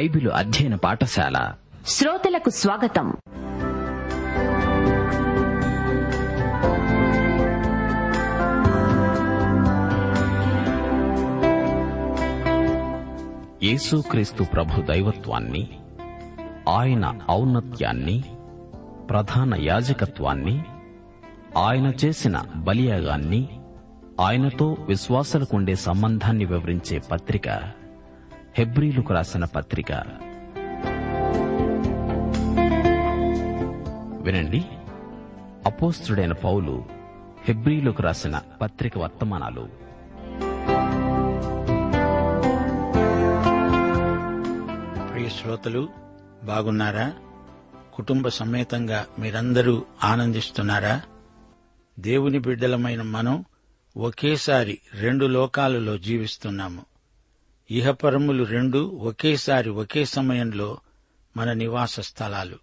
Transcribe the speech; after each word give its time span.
Bible 0.00 0.30
అధ్యయన 0.30 0.74
పాఠశాల. 0.74 1.54
శ్రోతలకు 1.86 2.50
స్వాగతం. 2.50 3.14
యేసుక్రీస్తు 13.62 14.42
ప్రభు 14.42 14.82
దైవత్వాన్ని 14.82 15.70
ఆయన 16.68 17.14
ఔన్నత్యాన్ని 17.30 18.24
ప్రధాన 19.10 19.54
యాజకత్వాన్ని 19.54 20.64
ఆయన 21.58 21.92
చేసిన 22.04 22.42
బలియాగాన్ని 22.56 23.48
ఆయనతో 24.20 24.76
విశ్వాసులకుండే 24.88 25.74
సంబంధాన్ని 25.74 26.44
వివరించే 26.44 26.98
పత్రిక. 26.98 27.79
హెబ్రీలకు 28.58 29.14
రాసిన 29.14 29.44
పత్రిక. 29.44 29.92
వినండి. 34.22 34.64
అపోస్తుడైన 35.66 36.32
పౌలు 36.32 36.84
హెబ్రీలకు 37.44 38.02
రాసిన 38.02 38.40
పత్రిక 38.62 38.98
వర్తమానాలు. 38.98 39.68
ప్రియ 45.12 45.28
శ్రోతలు 45.28 45.88
బాగున్నారా? 46.44 47.12
కుటుంబ 47.94 48.28
సమేతంగా 48.28 49.06
మీరందరూ 49.18 49.84
ఆనందిస్తున్నారా? 50.04 51.00
దేవుని 51.98 52.38
బిడ్డలమైన 52.38 53.02
మనం 53.02 53.44
ఒకేసారి 53.96 54.78
రెండు 54.94 55.26
లోకాలలో 55.26 55.98
జీవిస్తున్నాము. 55.98 56.89
ఇహపరములు 57.70 58.44
రెండు 58.44 58.78
ఒకేసారి 58.78 59.70
ఒకే 59.70 60.04
సమయంలో 60.04 60.78
మన 61.36 61.52
నివాస 61.52 62.00
స్థలాలు. 62.00 62.58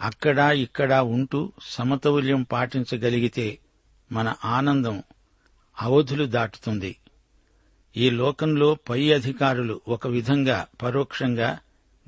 అక్కడ 0.00 0.38
ఇక్కడ 0.38 0.94
ఉంటూ 0.94 1.52
సమతౌల్యం 1.62 2.42
పాటించగలిగితే 2.42 3.58
మన 4.12 4.34
ఆనందం 4.44 5.02
అవధులు 5.80 6.24
దాటుతుంది. 6.24 6.96
ఈ 7.96 8.10
లోకంలో 8.10 8.74
పై 8.90 9.12
అధికారులు 9.12 9.80
ఒక 9.88 10.06
విధంగా 10.06 10.66
పరోక్షంగా 10.82 11.58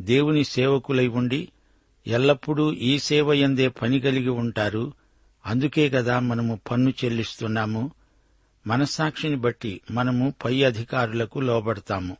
దేవుని 0.01 0.45
సేవకులై 0.45 1.07
ఉండి 1.07 1.49
ఎల్లప్పుడూ 2.07 2.73
ఈ 2.73 2.99
సేవ 2.99 3.33
ఎందే 3.33 3.69
పని 3.69 4.01
కలిగి 4.01 4.29
ఉంటారు. 4.29 4.93
అందుకే 5.47 5.91
కదా 5.91 6.21
మనము 6.21 6.61
పన్ను 6.71 6.93
చెల్లిస్తున్నాము. 7.05 7.91
మనస్సాక్షిని 8.67 9.37
బట్టి 9.37 9.81
మనము 9.91 10.35
పై 10.45 10.63
అధికారులకు 10.63 11.39
లోబడతాము. 11.39 12.17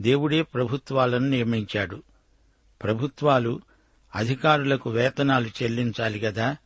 దేవుడే 0.00 0.42
ప్రభుత్వాలను 0.42 1.28
నియమించాడు. 1.28 2.02
ప్రభుత్వాలు 2.82 3.60
అధికారులకు 4.16 4.90
వేతనాలు 4.90 5.48
చెల్లించాలి 5.62 6.18
గదా 6.18 6.56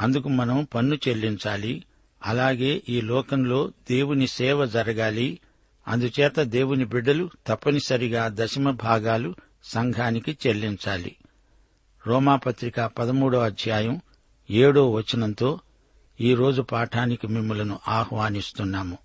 అందుకు 0.00 0.28
మనం 0.28 0.68
పన్ను 0.74 0.98
చెల్లించాలి 1.08 1.84
అలాగే 2.22 2.82
ఈ 2.88 3.00
లోకంలో 3.00 3.72
దేవుని 3.90 4.26
సేవ 4.26 4.64
జరగాలి 4.64 5.40
అందుచేత 5.88 6.40
దేవుని 6.40 6.84
బిడ్డలు 6.84 7.30
తప్పనిసరిగా 7.46 8.30
దశమ 8.32 8.70
భాగాలు 8.70 9.34
సంఘానికి 9.64 10.38
చెల్లించాలి. 10.46 11.16
రోమాపత్రిక 12.06 12.80
పదమూడో 12.80 13.38
అధ్యాయం 13.38 14.00
ఏడో 14.50 14.90
వచనంతో 14.90 15.60
ఈ 16.20 16.34
రోజు 16.34 16.62
పాఠానికి 16.62 17.26
మిమ్మలను 17.26 17.78
ఆహ్వానిస్తున్నాము. 17.88 18.98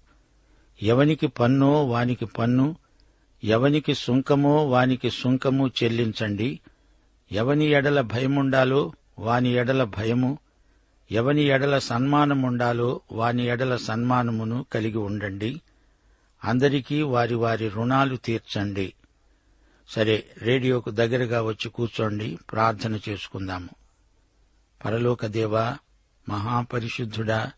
ఎవనికి 0.81 1.27
పన్నో 1.27 1.85
వానికి 1.85 2.25
పన్ను 2.25 2.75
ఎవనికి 3.43 3.93
సుంకమో 3.93 4.65
వానికి 4.65 5.09
సుంకము 5.09 5.71
చెల్లించండి. 5.83 6.59
ఎవని 7.31 7.65
ఎడల 7.65 8.01
భయముండాలో 8.01 8.93
వాని 9.19 9.49
ఎడల 9.49 9.83
భయము 9.83 10.37
ఎవని 11.11 11.43
ఎడల 11.43 11.77
సన్మానముండాలో 11.77 13.01
వాని 13.11 13.45
ఎడల 13.45 13.75
సన్మానమును 13.75 14.65
కలిగి 14.73 14.97
ఉండండి. 14.97 15.61
అందరికీ 16.43 17.01
వారి 17.01 17.35
వారి 17.35 17.67
రుణాలు 17.67 18.15
తీర్చండి. 18.15 18.93
సరే 19.89 20.25
రేడియోకు 20.37 20.89
దగ్గరగా 20.89 21.41
వచ్చి 21.41 21.69
కూర్చోండి 21.69 22.37
ప్రార్థన 22.51 22.99
చేసుకుందాము. 23.09 23.69
పరలోక 24.85 25.25
దేవా 25.25 25.77
మహాపరిశుద్ధుడా 26.29 27.51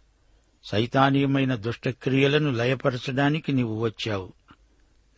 సైతానీయమైన 0.64 1.56
దుష్టక్రియలను 1.56 2.52
లయపరచడానికి 2.52 3.54
నీవు 3.54 3.80
వచ్చావు. 3.80 4.34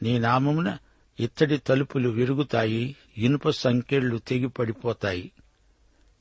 నీ 0.04 0.20
నామమున 0.20 0.78
ఇత్తడి 1.20 1.58
తలుపులు 1.58 2.10
విరుగుతాయి 2.10 2.96
ఇనుప 3.18 3.50
సంకెళ్ళు 3.50 4.18
తెగిపడిపోతాయి. 4.18 5.32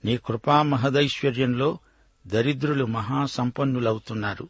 నీ 0.05 0.16
కృపామహదైశ్వర్యంలో 0.16 1.78
దరిద్రులు 2.27 2.84
మహాసంపన్నులవుతున్నారు. 2.84 4.49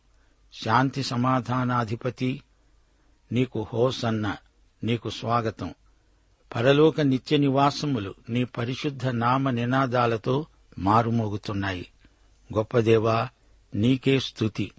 శాంతి 0.65 1.03
సమాధానాధిపతి 1.03 2.43
నీకు 3.33 3.66
హోసన్న 3.72 4.37
నీకు 4.84 5.10
స్వాగతం. 5.10 5.75
పరలోక 6.56 7.00
నిత్య 7.00 7.37
నివాసములు 7.37 8.15
నీ 8.28 8.45
పరిశుద్ధ 8.45 9.06
నామ 9.06 9.50
నినాదాలతో 9.50 10.47
మారుమోగుతున్నాయి. 10.78 11.87
గొప్పదేవా 12.56 13.28
నీకే 13.75 14.19
స్థుతి 14.19 14.70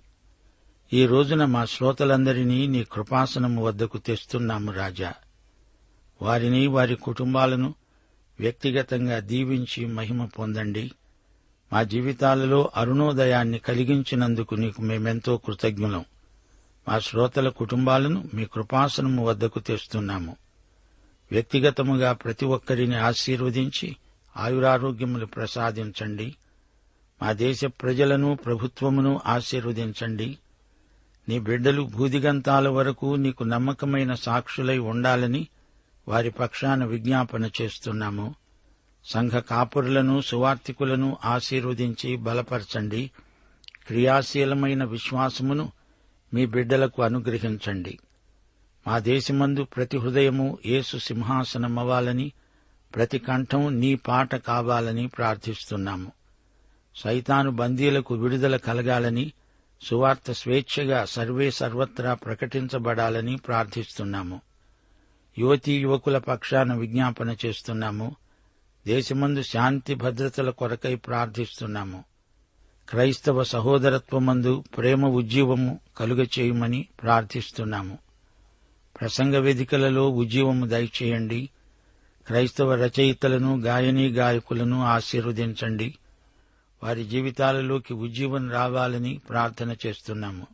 ఈ 0.94 1.06
రోజున 1.06 1.46
మా 1.46 1.66
శ్రోతలందరినీ 1.66 2.68
నీ 2.68 2.84
కృపాసనము 2.84 3.66
వద్దకు 3.66 3.98
తెస్తున్నాము 3.98 4.72
రాజా. 4.72 5.14
వారిని 6.22 6.68
వారి 6.68 6.96
కుటుంబాలను 6.96 7.76
వ్యక్తిగతంగా 8.40 9.20
దీవించి 9.20 9.86
మహిమ 9.86 10.26
పొందండి. 10.26 10.92
మా 11.74 11.84
జీవితాలలో 11.84 12.72
అరుణోదయాన్ని 12.76 13.60
కలిగించినందుకు 13.60 14.56
నీకు 14.56 14.82
మేమెంతో 14.82 15.38
కృతజ్ఞులం. 15.38 16.06
మా 16.90 17.00
శ్రోతల 17.00 17.50
కుటుంబాలను 17.50 18.30
మీ 18.34 18.46
కృపాసనము 18.46 19.26
వద్దకు 19.26 19.60
తెస్తున్నాము. 19.60 20.36
వ్యక్తిగతముగా 21.32 22.14
ప్రతి 22.14 22.46
ఒక్కరిని 22.46 22.98
ఆశీర్వదించి 22.98 23.96
ఆయురారోగ్యములు 24.38 25.26
ప్రసాదించండి. 25.26 26.36
మా 27.22 27.32
దేశ 27.32 27.66
ప్రజలను 27.66 28.36
ప్రభుత్వమును 28.36 29.20
ఆశీర్వదించండి. 29.26 30.38
నీ 31.30 31.40
బిడ్డలు 31.40 31.82
భూదిగంతాల 31.82 32.70
వరకు 32.70 33.16
నీకు 33.16 33.44
నమ్మకమైన 33.44 34.14
సాక్షులై 34.14 34.78
ఉండాలని 34.78 35.48
వారి 36.08 36.32
పక్షాన 36.32 36.86
విజ్ఞాపన 36.86 37.50
చేస్తున్నాము. 37.62 38.36
సంఘ 39.06 39.32
కాపురులను 39.32 40.22
సువార్థికులను 40.22 41.18
ఆశీర్వదించి 41.26 42.16
బలపరచండి. 42.16 43.12
క్రియాశీలమైన 43.88 44.84
విశ్వాసమును 44.84 45.72
మీ 46.34 46.46
బిడ్డలకు 46.46 47.02
అనుగ్రహించండి. 47.02 48.00
మా 48.88 49.00
దేశమందు 49.00 49.64
ప్రతి 49.64 49.98
హృదయము 49.98 50.58
యేసు 50.66 50.98
సింహాసనమవ్వాలని 50.98 52.32
ప్రతి 52.96 53.20
కంఠం 53.20 53.80
నీ 53.80 53.96
పాట 53.96 54.36
కావాలని 54.36 55.08
ప్రార్థిస్తున్నాము. 55.08 56.19
సైతాను 57.00 57.52
బందీలకు 57.52 58.16
విడుదల 58.16 58.58
కలగాలని 58.58 59.34
సువార్త 59.82 60.32
స్వేచ్ఛగా 60.32 61.06
సర్వే 61.06 61.52
సర్వత్రా 61.52 62.14
ప్రకటించబడాలని 62.14 63.38
ప్రార్థిస్తున్నాము. 63.38 64.42
యువతీ 65.38 65.80
యువకుల 65.80 66.18
పక్షాన 66.18 66.74
విజ్ఞాపన 66.74 67.36
చేస్తున్నాము. 67.46 68.16
దేశమందు 68.88 69.44
శాంతి 69.44 69.96
భద్రతల 69.96 70.50
కొరకై 70.50 70.96
ప్రార్థిస్తున్నాము. 70.96 72.04
క్రైస్తవ 72.90 73.44
సహోదరత్వమందు 73.44 74.64
ప్రేమ 74.78 75.06
ఉజ్జీవము 75.06 75.80
కలుగచేయమని 75.98 76.88
ప్రార్థిస్తున్నాము. 77.04 77.98
ప్రసంగ 79.02 79.36
వేదికలలో 79.36 80.10
ఉజ్జీవము 80.10 80.66
దయచేయండి. 80.66 81.50
క్రైస్తవ 82.28 82.76
రచయితలను 82.76 83.60
గాయనీ 83.60 84.08
గాయకులను 84.08 84.84
ఆశీర్వదించండి. 84.84 85.96
వారి 86.84 87.04
జీవితాలలోకి 87.04 87.94
ఉజ్జీవం 87.94 88.52
రావాలని 88.52 89.22
ప్రార్థన 89.30 89.76
చేస్తున్నాము. 89.86 90.48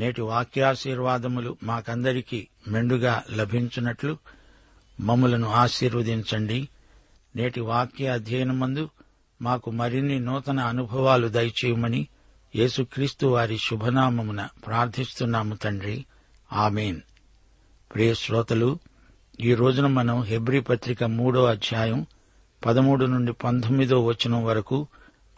నేటి 0.00 0.22
వాక్యాశీర్వాదములు 0.22 1.56
మాకందరికీ 1.62 2.48
మెండుగా 2.68 3.22
లభించినట్లు 3.34 4.18
మమ్మలను 5.00 5.48
ఆశీర్వదించండి. 5.48 6.68
నేటి 7.36 7.60
వాక్య 7.60 8.08
అధ్యయనమందు 8.08 8.90
మాకు 9.42 9.70
మరిన్ని 9.70 10.20
నూతన 10.20 10.60
అనుభవాలు 10.60 11.28
దయచేయమని 11.28 12.08
యేసుక్రీస్తు 12.56 13.26
వారి 13.26 13.58
శుభనామమున 13.58 14.48
ప్రార్థిస్తున్నాము 14.66 15.54
తండ్రి. 15.54 16.04
ఆమెన్. 16.52 17.00
ప్రియ 17.94 18.14
శ్రోతలు 18.14 18.78
ఈ 19.40 19.54
రోజున 19.54 19.86
మనం 19.86 20.22
హెబ్రి 20.22 20.60
పత్రిక 20.60 21.04
మూడో 21.04 21.44
అధ్యాయం 21.44 22.06
పదమూడు 22.66 23.04
నుండి 23.04 23.32
పంతొమ్మిదో 23.32 24.04
వచనం 24.04 24.44
వరకు 24.44 24.88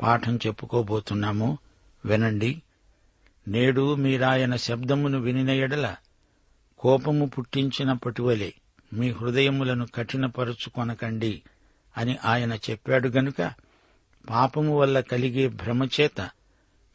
పాఠం 0.02 0.36
చెప్పుకోబోతున్నాము. 0.36 1.58
వినండి. 2.04 2.62
నేడు 3.48 3.94
మీరాయన 3.94 4.56
శబ్దమును 4.56 5.18
వినిన 5.18 5.50
ఎడల 5.50 5.96
కోపము 6.78 7.26
పుట్టించినప్పటి 7.26 8.22
వలె 8.22 8.50
మీ 8.92 9.10
హృదయములను 9.10 9.86
కఠినపరుచుకొనకండి 9.94 11.42
అని 11.96 12.18
ఆయన 12.24 12.52
చెప్పాడు 12.52 13.08
గనుక 13.08 13.52
పాపము 14.30 14.78
వల్ల 14.78 15.00
కలిగే 15.00 15.48
భ్రమచేత 15.48 16.30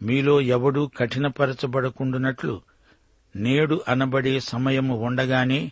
మీలో 0.01 0.41
ఎవడూ 0.41 0.87
కఠినపరచబడకుండునట్లు 0.87 2.61
నేడు 3.35 3.81
అనబడే 3.87 4.39
సమయము 4.39 4.95
ఉండగానే 4.95 5.71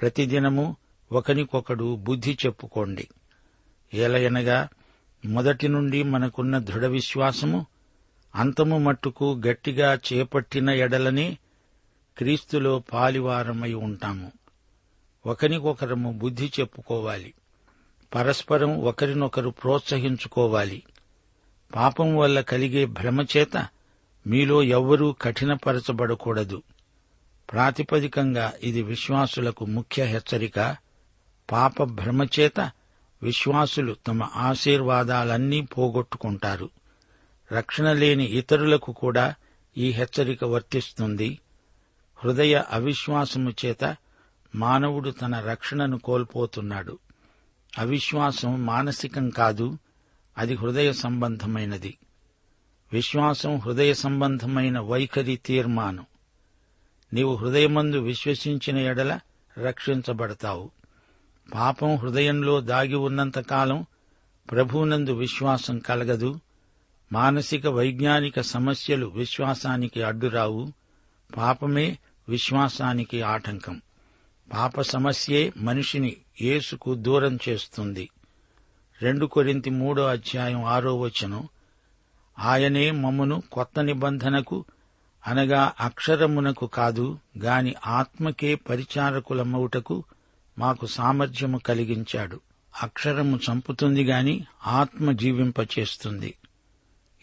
ప్రతిదినము 0.00 0.76
ఒకనికొకడు 1.12 1.96
బుద్ధి 1.96 2.38
చెప్పుకోండి. 2.46 3.08
ఏలయనగా 3.94 4.68
మొదటి 5.24 5.68
నుండి 5.68 6.02
మనకున్న 6.02 6.58
దృఢ 6.58 6.84
విశ్వాసము 6.84 7.66
అంతము 8.34 8.78
మట్టుకు 8.78 9.42
గట్టిగా 9.46 9.94
చేపట్టిన 9.94 10.70
ఎడలనే 10.70 11.38
క్రీస్తులో 12.18 12.78
పాలివారమై 12.78 13.72
ఉంటాము. 13.72 14.32
ఒకరికొకరము 15.26 16.12
బుద్ధి 16.12 16.52
చెప్పుకోవాలి. 16.60 17.34
పరస్పరం 18.14 18.80
ఒకరినొకరు 18.80 19.50
ప్రోత్సహించుకోవాలి. 19.50 20.82
పాపం 21.74 22.16
వల్ల 22.16 22.40
కలిగే 22.40 22.86
భ్రమచేత 22.86 23.66
మీలో 24.26 24.62
ఎవ్వరూ 24.62 25.12
కఠినపరచబడకూడదు. 25.12 26.62
ప్రాతిపదికంగా 27.52 28.52
ఇది 28.62 28.82
విశ్వాసులకు 28.82 29.64
ముఖ్య 29.64 30.04
హెచ్చరిక. 30.04 30.76
పాప 31.52 31.82
భ్రమచేత 31.82 32.70
విశ్వాసులు 33.22 33.96
తమ 34.06 34.22
ఆశీర్వాదాలన్నీ 34.22 35.60
పోగొట్టుకుంటారు. 35.60 36.70
రక్షణ 37.52 37.92
లేని 37.92 38.24
ఇతరులకు 38.24 38.92
కూడా 38.92 39.34
ఈ 39.78 39.90
హెచ్చరిక 39.90 40.44
వర్తిస్తుంది. 40.44 41.38
హృదయ 42.16 42.64
అవిశ్వాసము 42.70 43.52
చేత 43.64 43.96
మానవుడు 44.54 45.10
తన 45.10 45.40
రక్షణను 45.40 45.98
కోల్పోతున్నాడు. 45.98 46.98
అవిశ్వాసం 47.78 48.66
మానసికం 48.66 49.30
కాదు 49.30 49.78
అది 50.38 50.54
హృదయ 50.54 50.92
సంబంధమైనది. 50.92 51.98
విశ్వాసం 52.92 53.58
హృదయ 53.58 53.94
సంబంధమైన 53.94 54.78
వైఖరి 54.78 55.36
తీర్మానం. 55.36 56.06
నీవు 57.12 57.36
హృదయమందు 57.36 57.96
విశ్వసించిన 57.96 58.78
ఎడల 58.78 59.20
రక్షించబడతావు. 59.58 60.70
పాపం 61.54 61.96
హృదయంలో 61.96 62.60
దాగి 62.60 62.94
ఉన్నంతకాలం 62.94 63.86
ప్రభునందు 64.50 65.12
విశ్వాసం 65.12 65.78
కలగదు. 65.78 66.40
మానసిక 67.12 67.66
వైజ్ఞానిక 67.66 68.40
సమస్యలు 68.40 69.06
విశ్వాసానికి 69.06 70.02
అడ్డురావు. 70.02 70.72
పాపమే 71.36 71.98
విశ్వాసానికి 72.28 73.22
ఆటంకం. 73.22 73.82
పాప 74.52 74.80
సమస్యే 74.80 75.52
మనిషిని 75.56 76.16
యేసుకు 76.42 76.94
దూరం 76.94 77.38
చేస్తుంది. 77.48 78.10
రెండు 79.02 79.26
కొరింతి 79.26 79.70
మూడో 79.70 80.06
అధ్యాయం 80.06 80.64
ఆరో 80.64 81.00
వచనం. 81.00 81.48
ఆయనే 82.38 82.90
మమ్మును 82.90 83.42
కొత్త 83.52 83.80
నిబంధనకు 83.80 84.64
అనగా 85.26 85.72
అక్షరమునకు 85.80 86.66
కాదు 86.66 87.18
గాని 87.38 87.74
ఆత్మకే 87.86 88.54
పరిచారకులమవుటకు 88.54 90.04
మాకు 90.58 90.86
సామర్థ్యము 90.86 91.58
కలిగించాడు. 91.58 92.40
అక్షరము 92.82 93.36
చంపుతుంది 93.36 94.04
గాని 94.04 94.46
ఆత్మ 94.66 95.12
జీవింపచేస్తుంది. 95.12 96.34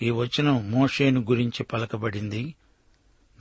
ఈ 0.02 0.10
వచనం 0.10 0.72
మోషేను 0.72 1.22
గురించి 1.22 1.64
పలకబడింది. 1.64 2.56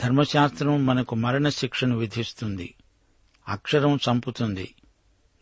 ధర్మశాస్త్రం 0.04 0.86
మనకు 0.86 1.14
మరణ 1.14 1.48
శిక్షను 1.48 1.96
విధిస్తుంది. 1.96 2.74
అక్షరం 3.48 3.96
చంపుతుంది. 3.96 4.74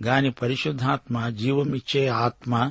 గాని 0.02 0.30
పరిశుద్ధాత్మ 0.30 1.28
జీవమిచ్చే 1.28 2.08
ఆత్మ 2.08 2.70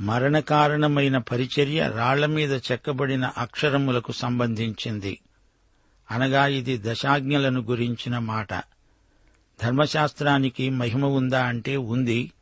మరణకారణమైన 0.00 1.18
పరిచర్య 1.18 1.92
రాళ్ళ 1.94 2.26
మీద 2.26 2.52
చెక్కబడిన 2.72 3.24
అక్షరములకు 3.24 4.12
సంబంధించింది. 4.12 5.20
అనగా 6.10 6.46
ఇది 6.46 6.82
దశాజ్ఞలను 6.84 7.60
గురించిన 7.60 8.18
మాట. 8.18 8.75
ధర్మశాస్త్రానికి 9.62 10.70
మహిమ 10.70 11.04
ఉందా 11.04 11.44
అంటే 11.44 11.76
ఉంది. 11.76 12.32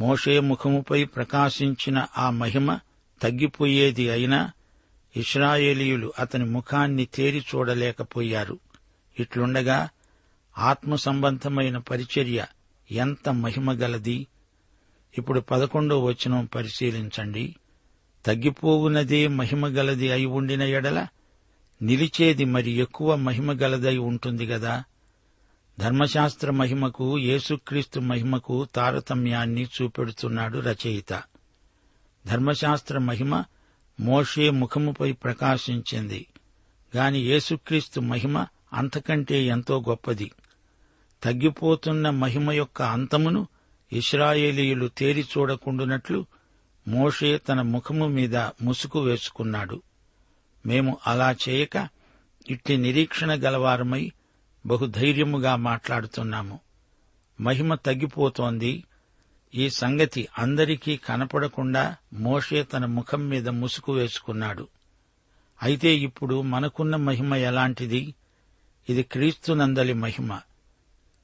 మోషే 0.00 0.40
ముఖముపై 0.40 1.04
ప్రకాశించిన 1.04 2.06
ఆ 2.18 2.30
మహిమ 2.30 2.78
తగ్గిపోయేది 3.22 4.10
అయినా 4.10 4.50
ఇస్రాయేలీయులు 5.16 6.12
అతని 6.18 6.44
ముఖాన్ని 6.44 7.04
తేరి 7.04 7.44
చూడలేకపోయారు. 7.54 8.58
ఇట్లుండగా 9.20 9.88
ఆత్మ 10.58 10.94
సంబంధమైన 10.94 11.78
పరిచర్య 11.78 12.46
ఎంత 12.90 13.28
మహిమగలది 13.28 14.26
ఇప్పుడు 15.18 15.40
పదకొండో 15.40 16.04
వచనం 16.04 16.48
పరిశీలించండి. 16.54 17.56
తగ్గిపోవునదే 18.26 19.28
మహిమగలది 19.28 20.10
అయి 20.10 20.26
ఉండిన 20.26 20.62
ఎడల 20.62 21.06
నిలిచేది 21.82 22.44
మరి 22.44 22.70
ఎక్కువ 22.70 23.16
మహిమగలదై 23.16 23.96
ఉంటుంది 23.96 24.46
గదా? 24.46 24.84
ధర్మశాస్త్ర 25.78 26.50
మహిమకు 26.50 27.18
యేసుక్రీస్తు 27.18 28.00
మహిమకు 28.00 28.64
తారతమ్యాన్ని 28.64 29.64
చూపెడుతున్నాడు 29.64 30.58
రచయిత. 30.58 31.22
ధర్మశాస్త్ర 32.26 32.98
మహిమ 32.98 33.44
మోషే 34.00 34.50
ముఖముపై 34.50 35.12
ప్రకాశించింది. 35.12 36.26
గాని 36.96 37.18
యేసుక్రీస్తు 37.18 38.00
మహిమ 38.00 38.46
అంతకంటే 38.72 39.42
ఎంతో 39.42 39.84
గొప్పది. 39.88 40.32
తగ్గిపోతున్న 41.22 42.10
మహిమ 42.10 42.52
యొక్క 42.52 42.82
అంతమును 42.82 43.48
ఇస్రాయేలీయులు 43.92 44.88
తేరి 44.88 45.22
చూడకుండునట్లు 45.22 46.26
మోషే 46.88 47.38
తన 47.38 47.62
ముఖము 47.62 48.06
మీద 48.06 48.36
ముసుగు 48.36 49.00
వేసుకున్నాడు. 49.00 49.82
మేము 50.66 50.98
అలా 51.06 51.36
చేయక 51.48 51.88
ఇట్టి 52.50 52.76
నిరీక్షణ 52.76 53.34
గలవారమై 53.34 54.12
బహుధైర్యముగా 54.66 55.56
మాట్లాడుతున్నాము. 55.56 56.60
మహిమ 57.40 57.74
తగ్గిపోతోంది. 57.74 58.84
ఈ 59.54 59.70
సంగతి 59.70 60.28
అందరికీ 60.38 60.96
కనపడకుండా 60.96 61.96
మోషే 62.12 62.62
తన 62.62 62.86
ముఖం 62.86 63.28
మీద 63.28 63.48
ముసుగు 63.48 63.94
వేసుకున్నాడు. 63.94 64.68
అయితే 65.62 65.96
ఇప్పుడు 65.96 66.42
మనకున్న 66.42 66.96
మహిమ 66.96 67.34
ఎలాంటిది? 67.34 68.14
ఇది 68.88 69.02
క్రీస్తునందలి 69.02 69.92
మహిమ. 69.92 70.40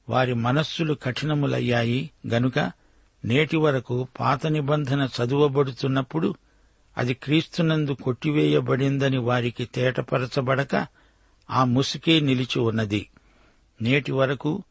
వారి 0.09 0.33
మనస్సులు 0.33 0.93
కఠినములయ్యాయి. 0.93 2.09
గనుక 2.27 2.71
నేటి 3.25 3.57
వరకు 3.57 4.07
పాత 4.19 4.47
నిబంధన 4.47 5.09
చదువబడుతున్నప్పుడు 5.21 6.35
అది 6.97 7.13
క్రీస్తునందు 7.13 7.91
కొట్టివేయబడిందని 7.91 9.17
వారికి 9.17 9.65
తేటపరచబడక 9.65 10.87
ఆ 11.49 11.63
ముసుకే 11.63 12.19
నిలిచి 12.19 12.59
ఉన్నది. 12.59 13.09
నేటి 13.81 14.11
వరకు 14.11 14.63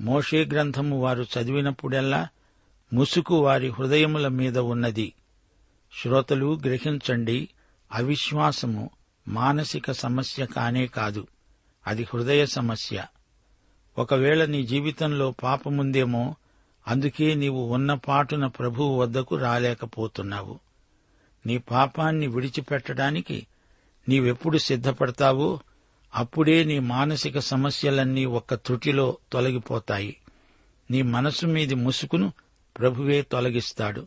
మోషే 0.00 0.44
గ్రంథము 0.44 1.00
వారు 1.00 1.22
చదివినప్పుడెల్లా 1.22 2.28
ముసుకు 2.92 3.34
వారి 3.34 3.68
హృదయముల 3.68 4.28
మీద 4.28 4.58
ఉన్నది. 4.58 5.12
శ్రోతలు 6.02 6.60
గ్రహించండి 6.64 7.48
అవిశ్వాసము 7.92 8.90
మానసిక 9.28 9.92
సమస్య 9.92 10.46
కానే 10.46 10.86
కాదు 10.86 11.26
అది 11.86 12.02
హృదయ 12.02 12.46
సమస్య. 12.46 13.06
ఒకవేళ 13.98 14.44
నీ 14.44 14.66
జీవితంలో 14.66 15.30
పాపముందేమో 15.30 16.36
అందుకే 16.86 17.34
నీవు 17.34 17.74
ఉన్న 17.74 17.94
పాటున 17.94 18.46
ప్రభువు 18.46 19.00
వద్దకు 19.00 19.36
రాలేకపోతున్నావు. 19.36 20.60
నీ 21.46 21.58
పాపాన్ని 21.58 22.26
విడిచిపెట్టడానికి 22.26 23.46
నీవెప్పుడు 24.08 24.58
సిద్ధపడతావో 24.58 25.60
అప్పుడే 26.14 26.64
నీ 26.64 26.78
మానసిక 26.78 27.38
సమస్యలన్నీ 27.38 28.24
ఒక్క 28.24 28.54
త్రుటిలో 28.54 29.18
తొలగిపోతాయి. 29.32 30.16
నీ 30.90 31.02
మనసు 31.02 31.46
మీది 31.46 31.74
ముసుకును 31.74 32.32
ప్రభువే 32.78 33.22
తొలగిస్తాడు. 33.22 34.06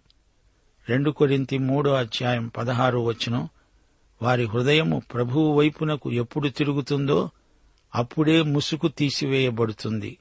రెండు 0.89 1.11
కొరింతి 1.11 1.57
మూడో 1.57 1.93
అధ్యాయం 1.93 2.47
పదహారు 2.47 2.99
వచ్చును 2.99 3.49
వారి 4.21 4.45
హృదయము 4.45 5.01
ప్రభువు 5.13 5.53
వైపునకు 5.53 6.11
ఎప్పుడు 6.11 6.49
తిరుగుతుందో 6.49 7.29
అప్పుడే 7.95 8.41
ముసుగు 8.41 8.87
తీసివేయబడుతుంది. 8.87 10.17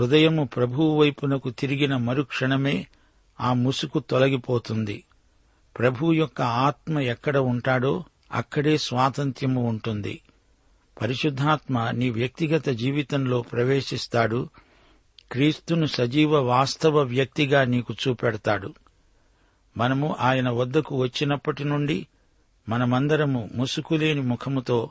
హృదయము 0.00 0.44
ప్రభువు 0.44 1.00
వైపునకు 1.00 1.50
తిరిగిన 1.50 1.96
మరుక్షణమే 1.96 2.86
ఆ 3.40 3.52
ముసుగు 3.52 3.98
తొలగిపోతుంది. 3.98 5.04
ప్రభువు 5.78 6.12
యొక్క 6.12 6.42
ఆత్మ 6.42 6.98
ఎక్కడ 6.98 7.36
ఉంటాడో 7.36 8.04
అక్కడే 8.32 8.78
స్వాతంత్ర్యము 8.78 9.68
ఉంటుంది. 9.68 10.20
పరిశుద్ధాత్మ 11.02 11.90
నీ 11.90 12.10
వ్యక్తిగత 12.10 12.68
జీవితంలో 12.68 13.42
ప్రవేశిస్తాడు. 13.42 14.48
క్రీస్తును 15.32 15.86
సజీవ 15.86 16.38
వాస్తవ 16.38 16.98
వ్యక్తిగా 17.00 17.64
నీకు 17.64 17.94
చూపెడతాడు. 18.08 18.74
మనము 19.76 20.16
ఆయన 20.20 20.50
వద్దకు 20.50 20.96
వచ్చినప్పటి 20.96 21.64
నుండి 21.64 22.06
మనమందరము 22.68 23.50
ముసుకులేని 23.54 24.20
ముఖముతో 24.20 24.90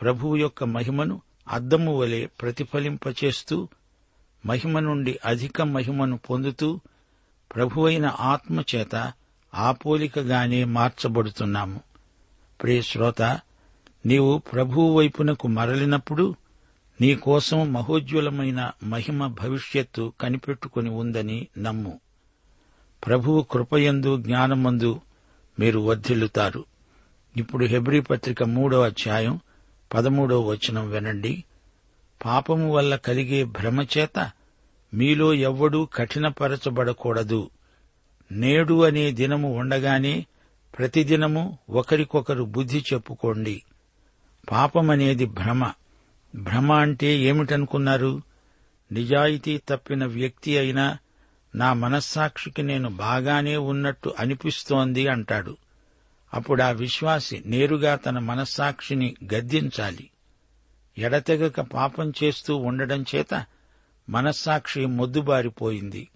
ప్రభువు 0.00 0.36
యొక్క 0.36 0.64
మహిమను 0.64 1.22
అద్దము 1.48 1.98
వలె 1.98 2.26
ప్రతిఫలింపచేస్తూ 2.26 3.68
మహిమ 4.46 4.78
నుండి 4.78 5.18
అధిక 5.24 5.62
మహిమను 5.62 6.18
పొందుతూ 6.18 6.80
ప్రభువైన 7.54 8.06
ఆత్మచేత 8.20 9.12
ఆపోలికగానే 9.54 10.64
మార్చబడుతున్నాము. 10.64 11.80
ప్రియ 12.62 12.82
శ్రోత 12.82 13.40
నీవు 14.06 14.38
ప్రభువు 14.38 14.98
వైపునకు 14.98 15.48
మరలినప్పుడు 15.48 16.34
నీకోసం 17.00 17.72
మహోజ్వలమైన 17.72 18.70
మహిమ 18.84 19.26
భవిష్యత్తు 19.26 20.12
కనిపెట్టుకుని 20.20 20.90
ఉందని 20.90 21.46
నమ్ము. 21.58 22.00
ప్రభువు 23.06 23.42
కృపయందు 23.42 24.16
జ్ఞానమందు 24.16 25.00
మీరు 25.60 25.80
వర్ధిల్లుతారు. 25.80 26.64
ఇప్పుడు 27.36 27.64
హెబ్రీ 27.64 28.00
పత్రిక 28.00 28.42
మూడో 28.42 28.80
అధ్యాయం 28.80 29.40
పదమూడో 29.94 30.40
వచనం 30.40 30.90
వినండి. 30.90 31.44
పాపము 32.24 32.72
వల్ల 32.72 32.96
కలిగే 32.96 33.44
భ్రమచేత 33.44 34.30
మీలో 34.94 35.34
ఎవ్వడూ 35.34 35.84
కఠినపరచబడకూడదు. 35.84 37.50
నేడు 38.32 38.84
అనే 38.84 39.12
దినము 39.12 39.56
ఉండగానే 39.56 40.26
ప్రతిదినము 40.78 41.58
ఒకరికొకరు 41.70 42.44
బుద్ధి 42.44 42.84
చెప్పుకోండి. 42.92 43.62
పాపమనేది 44.50 45.26
భ్రమ. 45.26 45.72
భ్రమ 46.34 46.72
అంటే 46.72 47.18
ఏమిటనుకున్నారు? 47.18 48.22
నిజాయితీ 48.92 49.58
తప్పిన 49.68 50.04
వ్యక్తి 50.04 50.58
అయినా 50.58 50.98
నా 51.54 51.72
మనస్సాక్షికి 51.72 52.62
నేను 52.62 52.88
బాగానే 52.88 53.56
ఉన్నట్టు 53.56 54.14
అనిపిస్తోంది 54.18 55.08
అంటాడు. 55.08 55.56
అప్పుడు 56.34 56.62
ఆ 56.62 56.70
విశ్వాసి 56.70 57.42
నేరుగా 57.46 57.94
తన 57.96 58.18
మనస్సాక్షిని 58.18 59.16
గద్దించాలి. 59.34 60.10
ఎడతెగక 60.98 61.60
పాపం 61.60 62.12
చేస్తూ 62.24 62.56
ఉండడం 62.56 63.04
చేత 63.14 63.44
మనస్సాక్షి 64.10 64.86
మొద్దుబారిపోయింది. 64.86 66.08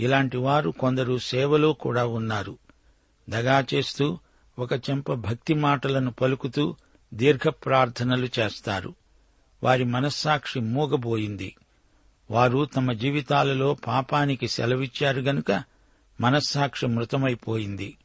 ఇలాంటి 0.00 0.36
వారు 0.36 0.70
కొందరు 0.70 1.18
సేవలో 1.18 1.72
కూడా 1.72 2.06
ఉన్నారు. 2.06 2.58
దగా 3.30 3.64
చేస్తూ 3.74 4.18
ఒక 4.58 4.72
చెంప 4.72 5.12
భక్తి 5.12 5.54
మాటలను 5.54 6.12
పలుకుతూ 6.12 6.76
దీర్ఘ 7.14 7.48
ప్రార్థనలు 7.48 8.28
చేస్తారు. 8.38 8.94
వారి 9.62 9.84
మనస్సాక్షి 9.84 10.60
మూగబోయింది. 10.60 11.56
వారు 12.30 12.64
తమ 12.64 12.92
జీవితాలలో 12.92 13.74
పాపానికి 13.74 14.48
సెలవిచ్చారు 14.48 15.20
గనుక 15.20 15.62
మనస్సాక్షి 16.20 16.86
మృతమైపోయింది. 16.86 17.98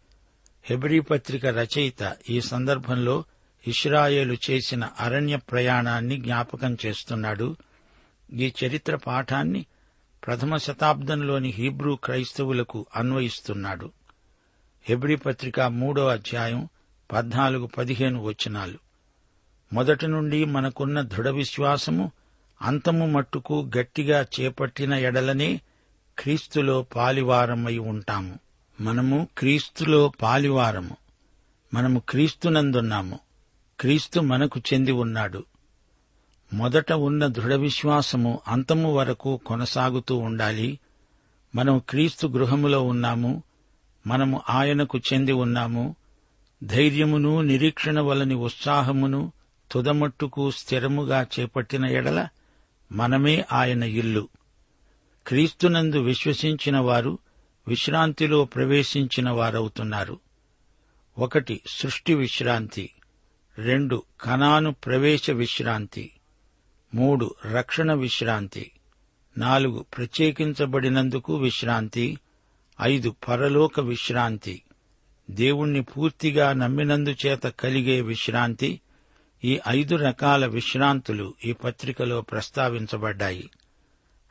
హెబ్రీ 0.63 0.99
పత్రిక 0.99 1.45
రచయిత 1.45 2.17
ఈ 2.29 2.41
సందర్భంలో 2.41 3.23
ఇస్రాయేలు 3.67 4.37
చేసిన 4.49 4.89
అరణ్య 4.99 5.35
ప్రయాణాన్ని 5.35 6.17
జ్ఞాపకం 6.17 6.77
చేస్తున్నాడు. 6.85 7.55
ఈ 8.33 8.53
చరిత్ర 8.65 8.95
పాఠాన్ని 8.95 9.65
ప్రథమ 10.27 10.57
శతాబ్దంలోని 10.57 11.49
హీబ్రూ 11.49 11.95
క్రైస్తవులకు 11.95 12.85
అన్వయిస్తున్నాడు. 12.95 13.91
హెబ్రీ 14.83 15.15
పత్రిక 15.15 15.59
మూడో 15.59 16.07
అధ్యాయం 16.07 16.69
పద్నాలుగు 17.11 17.65
పదిహేను 17.65 18.23
వచనాలు. 18.23 18.88
మొదటి 19.73 20.07
నుండి 20.07 20.45
మనకున్న 20.45 21.01
దృఢ 21.01 21.27
విశ్వాసము 21.27 22.11
అంతము 22.61 23.05
మట్టుకు 23.05 23.71
గట్టిగా 23.77 24.25
చేపట్టిన 24.39 24.93
ఎడలనే 24.93 25.61
క్రీస్తులో 26.19 26.81
పాలివారమై 26.81 27.77
ఉంటాము. 27.77 28.39
మనము 28.81 29.27
క్రీస్తులో 29.37 30.11
పాలివారము. 30.21 30.97
మనము 31.73 32.01
క్రీస్తునందున్నాము. 32.09 33.19
క్రీస్తు 33.79 34.19
మనకు 34.19 34.61
చెంది 34.73 34.91
ఉన్నాడు. 34.91 35.43
మొదట 36.53 36.93
ఉన్న 36.93 37.27
దృఢ 37.27 37.53
విశ్వాసము 37.53 38.39
అంతము 38.47 38.93
వరకు 38.93 39.41
కొనసాగుతూ 39.45 40.17
ఉండాలి. 40.17 40.79
మనం 41.55 41.81
క్రీస్తు 41.89 42.27
గృహములో 42.27 42.83
ఉన్నాము. 42.83 43.43
మనము 44.07 44.41
ఆయనకు 44.49 44.97
చెంది 44.97 45.31
ఉన్నాము. 45.31 45.95
ధైర్యమును 46.63 47.41
నిరీక్షణ 47.41 47.99
వలని 47.99 48.35
ఉత్సాహమును 48.35 49.31
తుదమట్టుకు 49.71 50.51
స్థిరముగా 50.51 51.27
చేపట్టిన 51.39 51.85
ఎడల 51.85 52.27
మనమే 52.91 53.45
ఆయన 53.51 53.83
ఇల్లు. 53.83 54.29
క్రీస్తునందు 55.27 55.99
విశ్వసించిన 55.99 56.77
వారు 56.77 57.17
విశ్రాంతిలో 57.67 58.45
ప్రవేశించిన 58.45 59.29
వారవుతున్నారు. 59.29 60.19
ఒకటి 61.17 61.61
సృష్టి 61.67 62.15
విశ్రాంతి. 62.15 62.89
రెండు 63.57 64.03
కణాను 64.21 64.71
ప్రవేశ 64.71 65.31
విశ్రాంతి. 65.31 66.11
మూడు 66.95 67.35
రక్షణ 67.45 67.93
విశ్రాంతి. 67.93 68.71
నాలుగు 69.37 69.85
ప్రత్యేకించబడినందుకు 69.97 71.35
విశ్రాంతి. 71.35 72.17
ఐదు 72.81 73.15
పరలోక 73.27 73.79
విశ్రాంతి. 73.79 74.61
దేవుణ్ణి 75.31 75.81
పూర్తిగా 75.81 76.53
నమ్మినందుచేత 76.53 77.41
కలిగే 77.43 78.01
విశ్రాంతి. 78.01 78.81
ఈ 79.43 79.59
ఐదు 79.67 79.95
రకాల 79.95 80.45
విశ్రాంతులు 80.45 81.33
ఈ 81.45 81.53
పత్రికలో 81.53 82.21
ప్రస్తావించబడ్డాయి. 82.21 83.49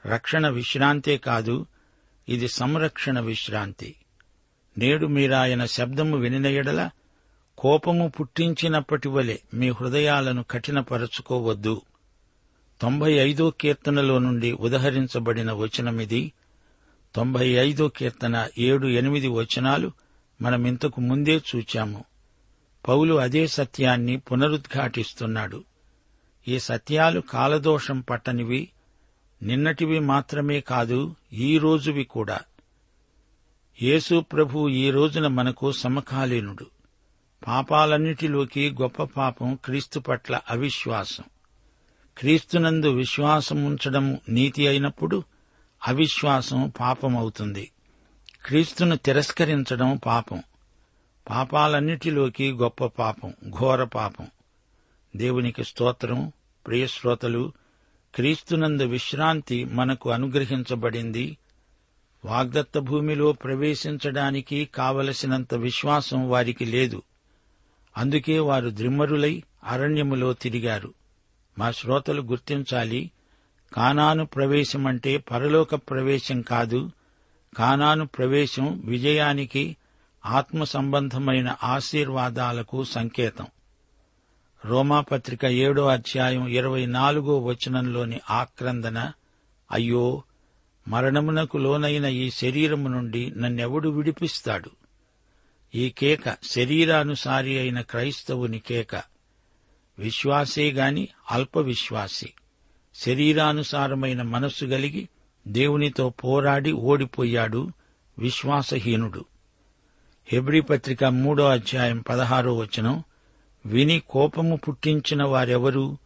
రక్షణ 0.06 0.48
విశ్రాంతే 0.48 1.16
కాదు 1.16 1.66
ఇది 2.28 2.48
సంరక్షణ 2.48 3.20
విశ్రాంతి. 3.20 3.94
నేడు 4.78 5.06
మీరాయన 5.06 5.64
శబ్దము 5.64 6.16
వినినయడల 6.16 6.90
కోపము 7.58 8.12
పుట్టించినప్పటి 8.20 9.08
వలె 9.08 9.36
మీ 9.54 9.70
హృదయాలను 9.70 10.44
కఠినపరచుకోవద్దు. 10.50 11.82
తొంభై 12.80 13.12
ఐదో 13.12 13.50
కీర్తనలో 13.50 14.18
నుండి 14.18 14.52
ఉదహరించబడిన 14.52 15.52
వచనమిది 15.52 16.32
తొంభై 17.14 17.48
ఐదో 17.48 17.88
కీర్తన 17.88 18.48
ఏడు 18.58 18.86
ఎనిమిది 18.86 19.28
వచనాలు 19.28 19.92
మనమింతకు 20.42 21.00
ముందే 21.00 21.40
చూచాము. 21.56 22.04
పౌలు 22.88 23.14
అదే 23.14 23.46
సత్యాన్ని 23.46 24.16
పునరుద్ఘాటిస్తున్నాడు. 24.16 25.64
ఈ 26.48 26.58
సత్యాలు 26.58 27.20
కాలదోషం 27.20 28.00
పట్టనివి 28.00 28.68
నిన్నటివి 29.42 29.98
మాత్రమే 29.98 30.60
కాదు 30.60 31.14
ఈ 31.32 31.58
రోజువి 31.58 32.04
కూడా. 32.04 32.40
యేసు 33.82 34.20
ప్రభు 34.20 34.68
ఈ 34.68 34.90
రోజున 34.90 35.26
మనకు 35.26 35.72
సమకాలీనుడు. 35.72 36.66
పాపాలన్నిటిలోకి 37.46 38.76
గొప్ప 38.82 39.02
పాపం 39.02 39.58
క్రీస్తు 39.64 40.00
పట్ల 40.00 40.40
అవిశ్వాసం. 40.50 41.24
క్రీస్తునందు 42.18 42.88
విశ్వాసముంచడం 42.88 44.18
నీతి 44.28 44.68
అయినప్పుడు 44.68 45.22
అవిశ్వాసం 45.88 46.72
పాపమవుతుంది. 46.80 47.70
క్రీస్తును 48.44 48.96
తిరస్కరించడం 48.96 50.00
పాపం. 50.06 50.42
పాపాలన్నిటిలోకి 51.30 52.52
గొప్ప 52.52 52.86
పాపం 52.86 53.34
ఘోర 53.50 53.84
పాపం. 53.84 54.26
దేవునికి 55.16 55.64
స్తోత్రం 55.64 56.32
ప్రియశ్రోతలు 56.66 57.52
క్రీస్తునందు 58.14 58.82
విశ్రాంతి 58.82 59.64
మనకు 59.64 60.10
అనుగ్రహించబడింది. 60.10 61.36
వాగ్దత్త 62.24 62.78
భూమిలో 62.78 63.32
ప్రవేశించడానికి 63.32 64.64
కావలసినంత 64.74 65.54
విశ్వాసం 65.54 66.30
వారికి 66.30 66.64
లేదు. 66.64 67.02
అందుకే 67.96 68.38
వారు 68.38 68.70
ద్రిమ్మరులై 68.70 69.42
అరణ్యములో 69.64 70.32
తిరిగారు. 70.32 70.94
మా 71.58 71.70
శ్రోతలు 71.70 72.22
గుర్తించాలి 72.22 73.10
కానాను 73.72 74.26
ప్రవేశమంటే 74.26 75.16
పరలోక 75.16 75.74
ప్రవేశం 75.74 76.42
కాదు 76.42 76.90
కానాను 77.56 78.06
ప్రవేశం 78.06 78.82
విజయానికి 78.84 79.76
ఆత్మ 80.26 80.64
సంబంధమైన 80.64 81.56
ఆశీర్వాదాలకు 81.62 82.84
సంకేతం. 82.84 83.46
రోమాపత్రిక 84.64 85.44
ఏడో 85.44 85.86
అధ్యాయం 85.86 86.48
ఇరవై 86.48 86.86
నాలుగో 86.86 87.38
వచనంలోని 87.38 88.20
ఆక్రందన 88.30 89.12
అయ్యో 89.72 90.22
మరణమునకు 90.88 91.58
లోనైన 91.58 92.04
ఈ 92.04 92.30
శరీరము 92.30 92.88
నుండి 92.88 93.32
నన్నెవడు 93.36 93.88
విడిపిస్తాడు? 93.88 94.70
ఈ 95.74 95.90
కేక 95.90 96.36
శరీరానుసారి 96.42 97.58
అయిన 97.58 97.80
క్రైస్తవుని 97.80 98.58
కేక. 98.58 98.96
విశ్వాసే 99.98 100.72
గాని 100.72 101.08
అల్ప 101.30 101.58
విశ్వాసి 101.58 102.32
శరీరానుసారమైన 102.94 104.22
మనస్సు 104.22 104.64
గలిగి 104.64 105.08
దేవునితో 105.48 106.10
పోరాడి 106.10 106.72
ఓడిపోయాడు 106.72 107.70
విశ్వాసహీనుడు. 108.18 109.24
హెబ్రి 110.32 110.60
పత్రిక 110.60 111.04
మూడో 111.04 111.48
అధ్యాయం 111.48 112.04
పదహారో 112.08 112.56
వచనం. 112.56 113.04
విని 113.66 114.02
కోపము 114.10 114.56
పుట్టించిన 114.56 115.22
వారెవరు? 115.22 115.96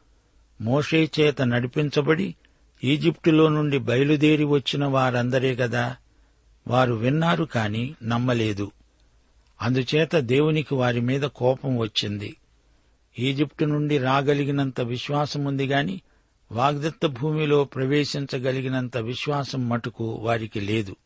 మోషే 0.60 1.10
చేత 1.20 1.42
నడిపించబడి 1.42 2.34
ఈజిప్టులో 2.84 3.48
నుండి 3.48 3.78
బయలుదేరి 3.78 4.44
వచ్చిన 4.44 4.84
వారందరే 4.84 5.54
గదా? 5.54 5.96
వారు 6.68 6.94
విన్నారు 6.94 7.44
కాని 7.44 7.94
నమ్మలేదు. 8.02 8.70
అందుచేత 9.62 10.16
దేవునికి 10.16 10.74
వారి 10.74 11.00
మీద 11.00 11.22
కోపం 11.22 11.78
వచ్చింది. 11.78 12.36
ఈజిప్టు 13.18 13.64
నుండి 13.64 13.98
రాగలిగినంత 13.98 14.80
విశ్వాసముంది 14.80 15.66
గాని 15.66 16.00
వాగ్దత్త 16.52 17.06
భూమిలో 17.06 17.64
ప్రవేశించగలిగినంత 17.64 18.96
విశ్వాసం 18.96 19.68
మటుకు 19.68 20.04
వారికి 20.04 20.60
లేదు. 20.60 20.96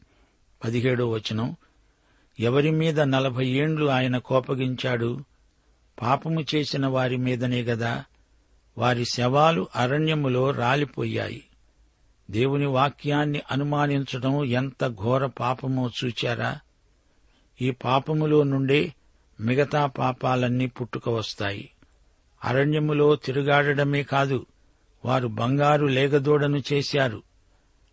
పదిహేడో 0.64 1.10
వచనం. 1.10 1.56
ఎవరి 2.40 2.70
మీద 2.70 3.00
నలభై 3.00 3.46
ఏండ్లు 3.46 3.86
ఆయన 3.86 4.18
కోపగించాడు? 4.18 5.24
పాపము 6.02 6.44
చేసిన 6.54 6.86
వారి 6.86 7.16
మీదనే 7.16 7.62
గదా. 7.62 8.04
వారి 8.78 9.04
శవాలు 9.04 9.68
అరణ్యములో 9.76 10.50
రాలిపోయాయి. 10.50 11.44
దేవుని 12.30 12.66
వాక్యాన్ని 12.66 13.40
అనుమానించడం 13.50 14.44
ఎంత 14.44 14.88
ఘోర 14.88 15.26
పాపమో 15.26 15.90
చూచారా? 16.04 16.58
ఈ 17.62 17.70
పాపములో 17.70 18.42
నుండే 18.42 18.94
మిగతా 19.40 19.86
పాపాలన్నీ 19.86 20.66
పుట్టుక 20.66 21.08
వస్తాయి. 21.08 21.70
అరణ్యములో 22.44 23.16
తిరుగాడడమే 23.16 24.02
కాదు 24.02 24.46
వారు 25.04 25.28
బంగారు 25.28 25.86
లేగదూడను 25.86 26.62
చేశారు. 26.72 27.22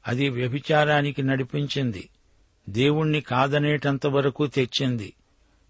అది 0.08 0.30
వ్యభిచారానికి 0.30 1.24
నడిపించింది. 1.24 2.10
దేవుణ్ణి 2.70 3.22
కాదనేటంత 3.22 4.08
వరకు 4.08 4.48
తెచ్చింది. 4.48 5.14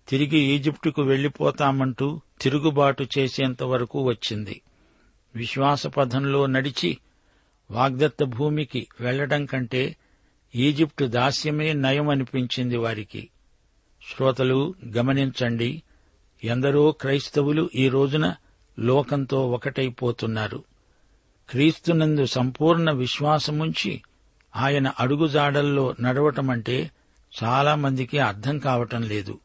తిరిగి 0.08 0.40
ఈజిప్టుకు 0.40 1.02
వెళ్ళిపోతామంటూ 1.02 2.22
తిరుగుబాటు 2.42 3.08
చేసేంత 3.18 3.64
వరకు 3.64 4.02
వచ్చింది. 4.02 4.62
విశ్వాసపథంలో 5.36 6.46
నడిచి 6.46 6.98
వాగ్దత్త 7.72 8.24
భూమికి 8.24 8.88
వెళ్ళడం 9.00 9.46
కంటే 9.46 9.96
ఈజిప్టు 10.56 11.06
దాస్యమే 11.06 11.74
నయం 11.74 12.10
అనిపించింది 12.10 12.78
వారికి. 12.78 13.30
శ్రోతలు 14.12 14.76
గమనించండి 14.98 15.84
ఎందరో 16.44 16.92
క్రైస్తవులు 16.92 17.70
ఈ 17.76 17.90
రోజున 17.90 18.36
లోకంతో 18.80 19.50
ఒకటైపోతున్నారు. 19.50 20.64
క్రీస్తునందు 21.50 22.26
సంపూర్ణ 22.26 22.92
విశ్వాసముంచి 22.92 24.02
ఆయన 24.56 24.92
అడుగుజాడల్లో 25.00 25.96
నడవటమంటే 26.02 26.92
చాలామందికి 27.44 28.20
అర్థం 28.20 28.60
కావటం 28.60 29.02
లేదు. 29.02 29.40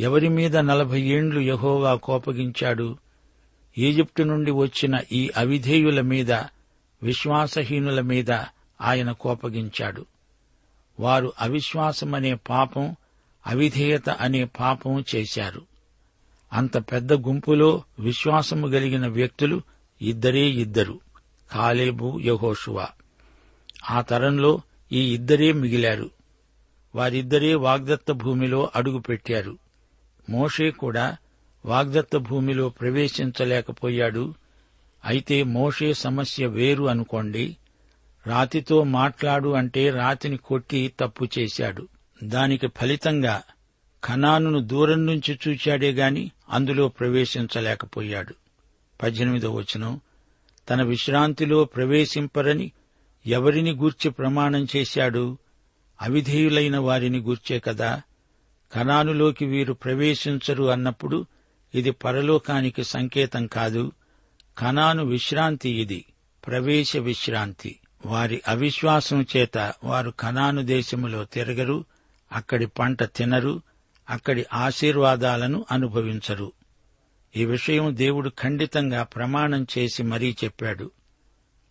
ఎవరి 0.00 0.28
మీద 0.28 0.56
నలభై 0.56 1.00
ఏండ్లు 1.00 1.40
యహోవా 1.40 1.94
కోపగించాడు? 1.94 2.98
ఈజిప్టు 3.78 4.22
నుండి 4.22 4.50
వచ్చిన 4.50 5.00
ఈ 5.12 5.30
అవిధేయుల 5.36 6.00
మీద 6.00 6.32
విశ్వాసహీనుల 7.02 8.00
మీద 8.00 8.30
ఆయన 8.80 9.12
కోపగించాడు. 9.12 10.06
వారు 11.00 11.32
అవిశ్వాసమనే 11.40 12.34
పాపం 12.34 12.96
అవిధేయత 13.46 14.10
అనే 14.10 14.44
పాపం 14.44 15.04
చేశారు. 15.16 15.62
అంత 16.52 16.78
పెద్ద 16.78 17.12
గుంపులో 17.12 17.82
విశ్వాసము 17.98 18.66
గలిగిన 18.66 19.06
వ్యక్తులు 19.06 19.62
ఇద్దరే 20.02 20.46
ఇద్దరు 20.46 21.00
కాలేబు 21.52 22.20
యహోషువా. 22.24 22.88
ఆ 23.90 24.00
తరంలో 24.00 24.60
ఈ 24.92 25.14
ఇద్దరే 25.14 25.52
మిగిలారు. 25.52 26.10
వారిద్దరే 26.94 27.54
వాగ్దత్త 27.54 28.12
భూమిలో 28.12 28.70
అడుగుపెట్టారు 28.76 29.58
మోషే 30.30 30.70
కూడా 30.70 31.16
వాగ్దత్త 31.64 32.16
భూమిలో 32.16 32.68
ప్రవేశించలేకపోయాడు. 32.68 34.34
అయితే 35.04 35.42
మోషే 35.42 35.94
సమస్య 35.94 36.46
వేరు 36.46 36.84
అనుకోండి. 36.84 37.56
రాతితో 38.26 38.82
మాట్లాడు 38.82 39.48
అంటే 39.48 39.90
రాతిని 39.90 40.36
కొట్టి 40.36 40.92
తప్పు 41.00 41.28
చేశాడు. 41.38 41.88
దానికి 42.24 42.66
ఫలితంగా 42.66 43.42
ఖనానును 44.04 44.60
దూరం 44.60 45.06
నుంచి 45.06 45.38
చూచాడే 45.48 45.92
గాని 45.92 46.30
అందులో 46.50 46.88
ప్రవేశించలేకపోయాడు. 46.88 48.34
పద్దెనిమిదో 49.02 49.50
వచనం. 49.50 50.00
తన 50.70 50.82
విశ్రాంతిలో 50.82 51.64
ప్రవేశింపరని 51.64 52.72
ఎవరిని 53.26 53.72
గూర్చి 53.72 54.10
ప్రమాణం 54.10 54.66
చేశాడు? 54.76 55.38
అవిధేయులైన 56.02 56.78
వారిని 56.78 57.18
గూర్చే 57.18 57.58
కదా? 57.58 58.02
కణానులోకి 58.72 59.44
వీరు 59.44 59.72
ప్రవేశించరు 59.72 60.64
అన్నప్పుడు 60.64 61.26
ఇది 61.74 61.90
పరలోకానికి 61.90 62.84
సంకేతం 62.84 63.46
కాదు. 63.46 63.92
కణాను 64.58 65.04
విశ్రాంతి 65.04 65.70
ఇది 65.70 66.04
ప్రవేశ 66.46 66.96
విశ్రాంతి. 66.96 67.76
వారి 68.06 68.42
అవిశ్వాసం 68.48 69.26
చేత 69.36 69.72
వారు 69.84 70.10
కణాను 70.10 70.62
దేశములో 70.62 71.24
తిరగరు 71.24 71.84
అక్కడి 72.32 72.66
పంట 72.66 73.02
తినరు 73.02 73.62
అక్కడి 74.10 74.46
ఆశీర్వాదాలను 74.52 75.64
అనుభవించరు. 75.70 76.52
ఈ 77.36 77.44
విషయం 77.44 77.96
దేవుడు 77.96 78.28
ఖండితంగా 78.28 79.02
ప్రమాణం 79.02 79.66
చేసి 79.78 80.02
మరీ 80.02 80.36
చెప్పాడు. 80.44 80.90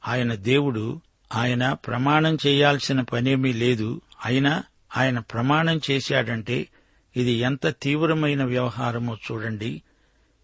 ఆయన 0.07 0.35
దేవుడు 0.35 1.01
ఆయన 1.33 1.73
ప్రమాణం 1.73 2.37
చేయాల్సిన 2.47 3.01
పనేమీ 3.01 3.53
లేదు. 3.53 4.01
అయినా 4.25 4.63
ఆయన 4.97 5.19
ప్రమాణం 5.19 5.81
చేశాడంటే 5.91 6.67
ఇది 7.15 7.31
ఎంత 7.31 7.67
తీవ్రమైన 7.67 8.43
వ్యవహారమో 8.43 9.15
చూడండి. 9.15 9.81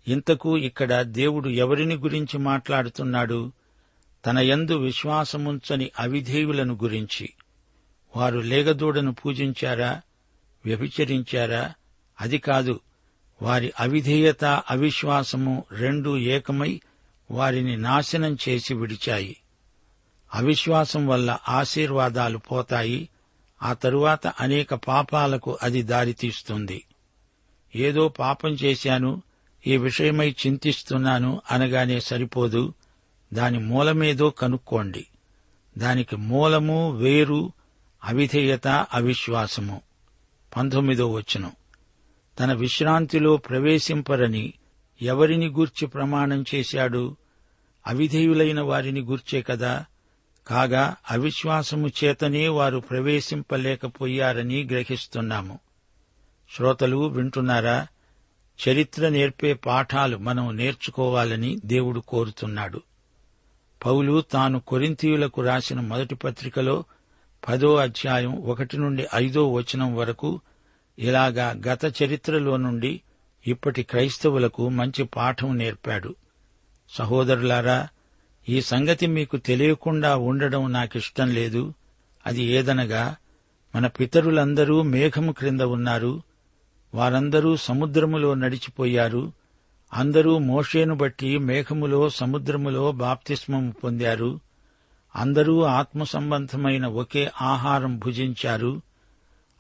ఇంతకు 0.07 0.57
ఇక్కడ 0.57 1.01
దేవుడు 1.01 1.49
ఎవరిని 1.49 1.95
గురించి 1.95 2.37
మాట్లాడుతున్నాడు? 2.37 3.51
తన 4.25 4.39
యందు 4.39 4.77
విశ్వాసముంచని 4.77 5.91
అవిధేయులను 5.99 6.79
గురించి. 6.83 7.29
వారు 8.15 8.39
లేగదూడను 8.39 9.13
పూజించారా? 9.13 10.01
వ్యభిచరించారా? 10.65 11.73
అది 12.21 12.37
కాదు. 12.37 12.79
వారి 13.41 13.73
అవిధేయత 13.79 14.45
అవిశ్వాసము 14.45 15.65
రెండూ 15.71 16.17
ఏకమై 16.17 16.81
వారిని 17.31 17.77
నాశనం 17.77 18.37
చేసి 18.49 18.73
విడిచాయి. 18.73 19.37
అవిశ్వాసం 20.33 21.07
వల్ల 21.07 21.37
ఆశీర్వాదాలు 21.49 22.37
పోతాయి. 22.37 23.09
ఆ 23.63 23.73
తరువాత 23.73 24.27
అనేక 24.27 24.73
పాపాలకు 24.73 25.57
అది 25.63 25.81
దారితీస్తుంది 25.81 26.85
ఏదో 27.75 28.09
పాపం 28.09 28.49
చేశాను 28.49 29.21
ఈ 29.67 29.77
విషయమై 29.77 30.35
చింతిస్తున్నాను 30.47 31.41
అనగానే 31.51 31.99
సరిపోదు. 31.99 32.73
దాని 33.33 33.59
మూలమేదో 33.59 34.29
కనుక్కోండి. 34.29 35.05
దానికి 35.77 36.15
మూలము 36.15 36.91
వేరు 36.91 37.51
అవిధేయత 38.03 38.67
అవిశ్వాసము. 38.67 39.81
పంతొమ్మిదో 40.57 41.11
వచనం. 41.11 41.51
తన 42.39 42.53
విశ్రాంతిలో 42.53 43.37
ప్రవేశింపరని 43.37 44.53
ఎవరిని 45.01 45.47
గూర్చి 45.47 45.87
ప్రమాణం 45.87 46.45
చేశాడు? 46.55 47.15
అవిధేయులైన 47.87 48.61
వారిని 48.61 49.01
గూర్చే 49.01 49.41
కదా. 49.41 49.85
కాగా 50.49 50.95
అవిశ్వాసము 51.11 51.87
చేతనే 51.87 52.47
వారు 52.47 52.77
ప్రవేశింపలేకపోయారని 52.79 54.63
గ్రహిస్తున్నాము. 54.63 55.59
శ్రోతలు 56.55 57.07
వింటున్నారా? 57.07 57.87
చరిత్ర 58.69 59.09
నేర్పే 59.09 59.53
పాఠాలు 59.53 60.17
మనం 60.17 60.57
నేర్చుకోవాలని 60.57 61.59
దేవుడు 61.65 61.99
కోరుతున్నాడు. 61.99 62.81
పౌలు 63.85 64.21
తాను 64.21 64.59
కొరింతీయులకు 64.59 65.41
రాసిన 65.41 65.79
మొదటి 65.79 66.15
పత్రికలో 66.15 66.83
పదో 67.47 67.75
అధ్యాయం 67.75 68.43
ఒకటి 68.43 68.77
నుండి 68.77 69.07
ఐదో 69.15 69.53
వచనం 69.53 69.95
వరకు 69.95 70.41
ఇలాగా 70.99 71.55
గత 71.67 72.03
చరిత్రలో 72.03 72.57
నుండి 72.57 73.01
ఇప్పటి 73.47 73.83
క్రైస్తవులకు 73.83 74.69
మంచి 74.69 75.03
పాఠం 75.03 75.57
నేర్పాడు. 75.57 76.15
సహోదరులారా 76.89 77.87
ఈ 78.49 78.61
సంగతి 78.61 79.07
మీకు 79.07 79.37
తెలియకుండా 79.37 80.17
ఉండడం 80.17 80.71
నాకిష్టం 80.71 81.29
లేదు. 81.29 81.73
అది 82.27 82.43
ఏదనగా 82.43 83.15
మన 83.75 83.87
పితరులందరూ 83.87 84.81
మేఘము 84.81 85.31
క్రింద 85.31 85.61
ఉన్నారు. 85.61 86.21
వారందరూ 86.93 87.55
సముద్రములో 87.55 88.33
నడిచిపోయారు. 88.33 89.31
అందరూ 89.93 90.37
మోషేను 90.37 90.95
బట్టి 90.95 91.37
మేఘములో 91.37 92.09
సముద్రములో 92.09 92.91
బాప్తిస్మము 92.91 93.71
పొందారు. 93.71 94.39
అందరూ 95.15 95.61
ఆత్మ 95.61 96.03
సంబంధమైన 96.03 96.85
ఒకే 96.85 97.31
ఆహారం 97.41 97.99
భుజించారు. 97.99 98.81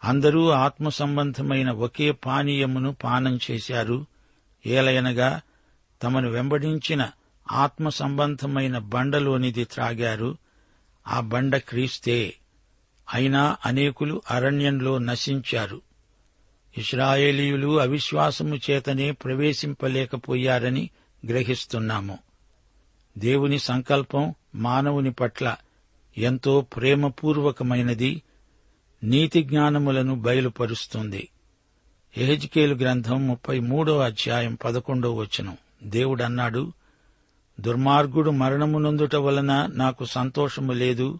అందరూ 0.03 0.49
ఆత్మ 0.49 0.89
సంబంధమైన 0.89 1.71
ఒకే 1.71 2.11
పానీయమును 2.11 2.95
పానం 3.03 3.39
చేశారు. 3.51 4.05
ఏలయనగా 4.65 5.41
తమను 6.03 6.29
వెంబడించిన 6.29 7.09
ఆత్మ 7.51 7.89
సంబంధమైన 7.89 8.77
బండలోనిది 8.77 9.65
త్రాగారు. 9.65 10.37
ఆ 11.07 11.19
బండ 11.19 11.57
క్రీస్తే. 11.57 12.33
అయినా 13.13 13.57
అనేకులు 13.65 14.21
అరణ్యంలో 14.31 14.97
నశించారు. 14.97 15.81
ఇస్రాయేలీయులు 16.77 17.79
అవిశ్వాసము 17.79 18.55
చేతనే 18.55 19.11
ప్రవేశింపలేకపోయారని 19.11 20.89
గ్రహిస్తున్నాము. 21.27 22.17
దేవుని 23.17 23.59
సంకల్పం 23.59 24.35
మానవుని 24.55 25.11
పట్ల 25.11 25.55
ఎంతో 26.17 26.61
ప్రేమపూర్వకమైనది. 26.61 28.21
నీతి 29.03 29.43
జ్ఞానములను 29.43 30.15
బయలుపరుస్తుంది. 30.15 31.29
ఎహెజ్కేలు 32.17 32.75
గ్రంథం 32.75 33.27
ముప్పై 33.27 33.59
మూడో 33.59 33.99
అధ్యాయం 33.99 34.57
పదకొండో 34.65 35.15
వచనం. 35.15 35.57
దేవుడన్నాడు 35.83 36.73
దుర్మార్గుడు 37.59 38.31
మరణమునందుట 38.31 39.15
వలన 39.15 39.69
నాకు 39.73 40.05
సంతోషము 40.05 40.71
లేదు. 40.71 41.19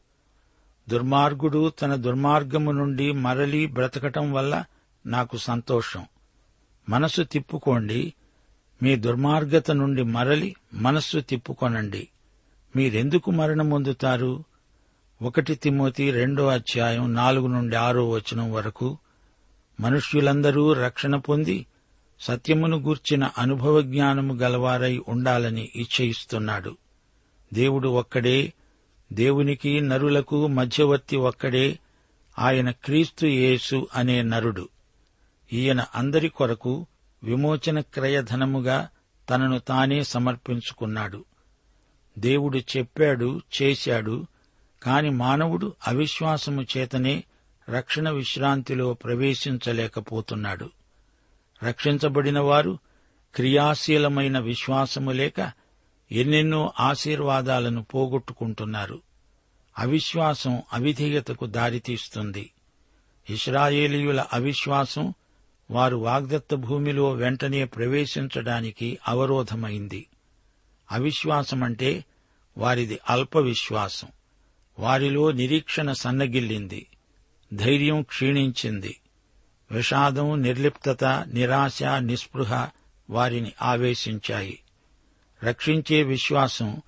దుర్మార్గుడు 0.89 1.69
తన 1.69 1.95
దుర్మార్గము 1.95 2.71
నుండి 2.71 3.11
మరలి 3.11 3.65
బ్రతకటం 3.67 4.33
వల్ల 4.33 4.63
నాకు 5.05 5.37
సంతోషం. 5.37 6.05
మనసు 6.89 7.21
తిప్పుకోండి. 7.21 8.13
మీ 8.83 8.95
దుర్మార్గత 8.95 9.71
నుండి 9.71 10.03
మరలి 10.03 10.55
మనస్సు 10.73 11.19
తిప్పుకొనండి. 11.19 12.07
మీరెందుకు 12.75 13.31
మరణమొందుతారు? 13.31 14.43
ఒకటి 15.21 15.55
తిమోతి 15.55 16.11
రెండో 16.11 16.47
అధ్యాయం 16.47 17.13
నాలుగు 17.13 17.47
నుండి 17.47 17.75
ఆరో 17.75 18.09
వచనం 18.09 18.51
వరకు 18.51 18.97
మనుష్యులందరూ 19.79 20.73
రక్షణ 20.73 21.15
పొంది 21.15 21.65
సత్యమును 22.19 22.77
గూర్చిన 22.77 23.29
అనుభవ 23.37 23.81
జ్ఞానము 23.81 24.33
గలవారై 24.33 25.01
ఉండాలని 25.07 25.69
ఇచ్చయిస్తున్నాడు 25.75 26.77
దేవుడు 27.53 27.89
ఒక్కడే 27.89 28.53
దేవునికి 29.13 29.81
నరులకు 29.81 30.47
మధ్యవర్తి 30.47 31.17
ఒక్కడే 31.17 31.79
ఆయన 32.39 32.71
క్రీస్తు 32.71 33.25
యేసు 33.25 33.87
అనే 33.95 34.21
నరుడు. 34.21 34.69
ఈయన 35.53 35.85
అందరి 35.95 36.29
కొరకు 36.29 36.85
విమోచన 37.23 37.79
క్రయధనముగా 37.79 38.89
తనను 39.29 39.59
తానే 39.59 40.03
సమర్పించుకున్నాడు. 40.03 41.25
దేవుడు 42.19 42.57
చెప్పాడు 42.57 43.41
చేశాడు 43.61 44.25
కాని 44.83 45.09
మానవుడు 45.09 45.73
అవిశ్వాసము 45.87 46.65
చేతనే 46.77 47.23
రక్షణ 47.69 48.09
విశ్రాంతిలో 48.09 48.93
ప్రవేశించలేకపోతున్నాడు. 48.93 50.69
రక్షించబడిన 51.63 52.39
వారు 52.39 52.77
క్రియాశీలమైన 53.35 54.39
విశ్వాసము 54.39 55.11
లేక 55.11 55.51
ఎన్నెన్నో 56.11 56.73
ఆశీర్వాదాలను 56.79 57.83
పోగొట్టుకుంటున్నారు. 57.83 59.01
అవిశ్వాసం 59.77 60.61
అవిధేయతకు 60.73 61.45
దారితీస్తుంది. 61.45 62.51
ఇస్రాయేలీయుల 63.29 64.25
అవిశ్వాసం 64.33 65.13
వారు 65.71 65.95
వాగ్దత్త 65.95 66.55
భూమిలో 66.55 67.11
వెంటనే 67.11 67.65
ప్రవేశించడానికి 67.65 68.97
అవరోధమైంది. 69.07 70.07
అవిశ్వాసమంటే 70.91 72.05
వారిది 72.57 72.99
అల్ప 73.09 73.37
విశ్వాసం 73.37 74.07
వారిలో 74.79 75.31
నిరీక్షణ 75.31 75.91
సన్నగిల్లింది. 75.91 76.87
ధైర్యం 77.53 78.01
క్షీణించింది. 78.01 78.99
విషాదం 79.71 80.41
నిర్లిప్తత 80.41 81.05
నిరాశ 81.27 81.83
నిస్పృహ 81.83 82.67
వారిని 83.09 83.51
ఆవేశించాయి. 83.61 84.59
రక్షించే 85.43 86.03
విశ్వాసం 86.03 86.81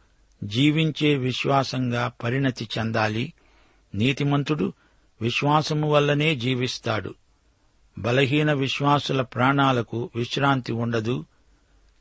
జీవించే 0.44 1.16
విశ్వాసంగా 1.16 2.12
పరిణతి 2.24 2.70
చెందాలి. 2.78 3.34
నీతిమంతుడు 3.96 4.74
విశ్వాసము 5.22 5.90
వల్లనే 5.90 6.36
జీవిస్తాడు. 6.36 7.16
బలహీన 8.00 8.54
విశ్వాసుల 8.54 9.22
ప్రాణాలకు 9.22 10.10
విశ్రాంతి 10.16 10.74
ఉండదు. 10.74 11.26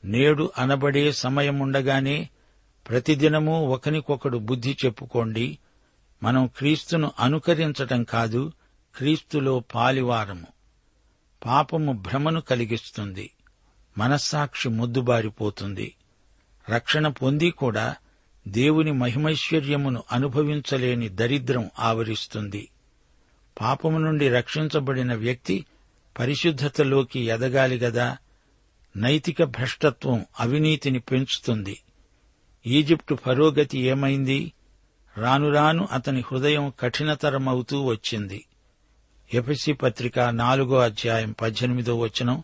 నేడు 0.05 0.51
అనబడే 0.59 1.13
సమయముండగానే 1.13 2.29
ప్రతిదినము 2.89 3.67
ఒకనికొకడు 3.67 4.39
బుద్ధి 4.39 4.77
చెప్పుకోండి. 4.85 5.59
మనం 6.23 6.47
క్రీస్తును 6.47 7.13
అనుకరించటం 7.21 8.05
కాదు 8.05 8.53
క్రీస్తులో 8.97 9.61
పాలివారము. 9.75 10.47
పాపము 11.47 11.93
భ్రమను 11.93 12.41
కలిగిస్తుంది. 12.41 13.31
మనస్సాక్షి 13.99 14.69
ముద్దుబారిపోతుంది. 14.69 15.95
రక్షణ 16.71 17.09
పొంది 17.09 17.51
కూడా 17.51 17.97
దేవుని 18.49 18.93
మహిమైశ్వర్యమును 18.93 20.03
అనుభవించలేని 20.13 21.09
దరిద్రం 21.09 21.71
ఆవరిస్తుంది. 21.79 22.69
పాపము 23.61 23.99
నుండి 23.99 24.29
రక్షించబడిన 24.29 25.15
వ్యక్తి 25.15 25.67
పరిశుద్ధతలోకి 26.19 27.21
ఎదగాలి 27.21 27.79
గదా. 27.79 28.17
నైతిక 28.97 29.45
భ్రష్టత్వం 29.45 30.27
అవినీతిని 30.41 30.99
పెంచుతుంది. 30.99 31.83
ఈజిప్టు 32.67 33.15
ఫరోగతి 33.15 33.79
ఏమైంది? 33.79 34.53
రానురాను 35.19 35.89
అతని 35.93 36.21
హృదయం 36.21 36.73
కఠినతరమవుతూ 36.81 37.83
వచ్చింది. 37.83 38.45
ఎఫెసి 39.35 39.73
పత్రిక 39.73 40.21
నాలుగో 40.21 40.79
అధ్యాయం 40.79 41.33
పద్దెనిమిదో 41.33 41.99
వచనం. 41.99 42.43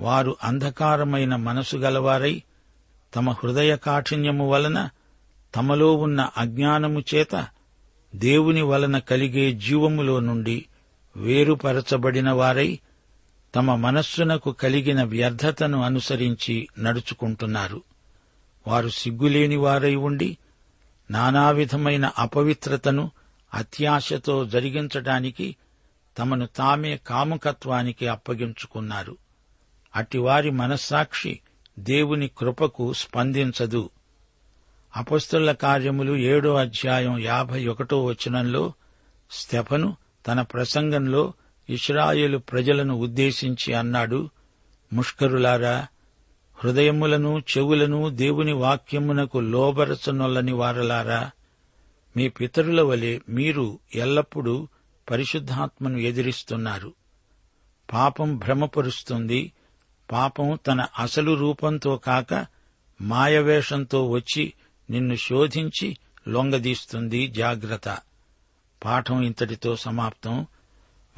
వారు 0.00 0.36
అంధకారమైన 0.44 1.36
మనసు 1.36 1.76
గలవారై 1.76 2.42
తమ 3.16 3.30
హృదయ 3.30 3.76
కాఠిన్యము 3.76 4.48
వలన 4.50 4.88
తమలో 5.54 5.94
ఉన్న 5.94 6.30
అజ్ఞానము 6.36 7.02
చేత 7.14 7.46
దేవుని 8.14 8.62
వలన 8.62 8.98
కలిగే 8.98 9.52
జీవములో 9.52 10.20
నుండి 10.20 10.66
వేరుపరచబడిన 11.16 12.30
వారై 12.30 12.78
తమ 13.54 13.74
మనస్సునకు 13.74 14.52
కలిగిన 14.52 15.02
వ్యర్థతను 15.02 15.82
అనుసరించి 15.82 16.68
నడుచుకుంటున్నారు. 16.78 17.82
వారు 18.66 18.88
సిగ్గులేని 18.88 19.56
వారై 19.56 19.94
ఉండి 19.94 20.38
నానావిధమైన 21.10 22.10
అపవిత్రతను 22.18 23.10
అత్యాశతో 23.54 24.44
జరిగించటానికి 24.44 25.56
తమను 26.20 26.46
తామే 26.46 26.96
కాముకత్వానికి 26.96 28.08
అప్పగించుకున్నారు. 28.08 29.16
అటివారి 29.96 30.50
మనస్సాక్షి 30.50 31.40
దేవుని 31.78 32.30
కృపకు 32.38 32.92
స్పందించదు. 32.92 33.90
అపస్తుల 34.96 35.52
కార్యములు 35.52 36.16
ఏడో 36.16 36.54
అధ్యాయం 36.54 37.18
యాభై 37.18 37.66
ఒకటో 37.66 38.04
వచనంలో 38.04 38.72
స్టెఫను 39.30 39.96
తన 40.28 40.40
ప్రసంగంలో 40.40 41.32
ఇస్రాయేలు 41.70 42.38
ప్రజలను 42.38 42.94
ఉద్దేశించి 42.94 43.74
అన్నాడు 43.74 44.30
ముష్కరులారా 44.92 45.86
హృదయములను 46.54 47.38
చెవులను 47.38 48.08
దేవుని 48.08 48.52
వాక్యమునకు 48.52 49.38
లోబరచనొల్లని 49.38 50.52
వారలారా 50.52 51.30
మీ 52.16 52.28
పితరుల 52.28 52.82
వలె 52.82 53.18
మీరు 53.28 53.78
ఎల్లప్పుడూ 53.94 54.68
పరిశుద్ధాత్మను 55.10 55.98
ఎదిరిస్తున్నారు. 55.98 56.92
పాపం 57.92 58.38
భ్రమపరుస్తుంది. 58.38 59.52
పాపం 60.12 60.58
తన 60.66 60.86
అసలు 60.98 61.34
రూపంతో 61.34 61.96
కాక 61.96 62.46
మాయవేషంతో 63.00 64.08
వచ్చి 64.08 64.52
నిన్ను 64.90 65.14
శోధించి 65.14 65.96
లొంగదీస్తుంది. 66.28 67.28
జాగ్రత్త. 67.28 67.98
పాఠం 68.84 69.22
ఇంతటితో 69.22 69.76
సమాప్తం. 69.76 70.46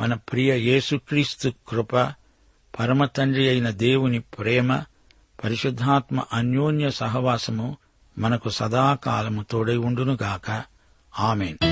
మన 0.00 0.14
ప్రియ 0.14 0.54
యేసుక్రీస్తు 0.54 1.52
కృప 1.68 1.96
పరమతండ్రి 2.78 3.48
అయిన 3.48 3.70
దేవుని 3.70 4.20
ప్రేమ 4.20 4.84
పరిశుద్ధాత్మ 5.44 6.22
అన్యోన్య 6.32 6.90
సహవాసము 6.90 7.76
మనకు 8.18 8.50
సదాకాలము 8.50 9.42
తోడై 9.42 9.76
ఉండునుగాక. 9.76 10.62
ఆమెను. 11.18 11.71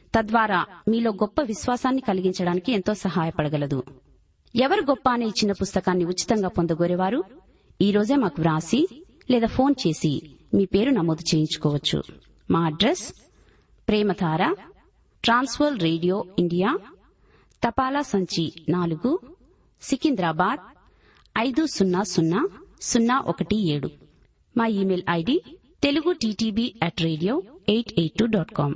తద్వారా 0.15 0.65
మీలో 0.87 1.11
గొప్ప 1.11 1.41
విశ్వాసాన్ని 1.41 2.01
కలిగించడానికి 2.01 2.71
ఎంతో 2.71 2.93
సహాయపడగలదు. 2.93 3.83
ఎవరు 4.55 4.81
గొప్ప 4.81 5.09
అనే 5.09 5.25
ఇచ్చిన 5.25 5.51
పుస్తకాన్ని 5.51 6.05
ఉచితంగా 6.05 6.47
పొందగోరేవారు? 6.47 7.23
ఈరోజే 7.81 8.15
మాకు 8.15 8.41
వ్రాసి 8.41 9.05
లేదా 9.31 9.47
ఫోన్ 9.47 9.75
చేసి 9.87 10.35
మీ 10.53 10.65
పేరు 10.65 10.89
నమోదు 10.89 11.35
చేయించుకోవచ్చు. 11.35 12.03
మా 12.51 12.65
address 12.65 13.13
Premadhara 13.87 14.55
trans world 15.23 15.79
radio 15.79 16.25
India 16.39 16.79
తపాలా 17.67 18.01
సంచి 18.01 18.53
నాలుగు 18.69 19.19
సికింద్రాబాద్ 19.81 20.59
ఐదు 21.37 21.65
సున్నా 21.65 22.03
సున్నా 22.03 22.49
సున్నా 22.81 23.19
ఒకటి 23.19 23.71
ఏడు. 23.71 23.89
మా 24.57 24.65
email 24.65 25.03
ID 25.09 25.43
Telugu 25.83 26.11
TTB 26.11 26.73
at 26.83 27.01
radio 27.01 27.43
eight 27.69 27.99
eight 27.99 28.13
two 28.13 28.25
dot 28.25 28.51
com. 28.51 28.75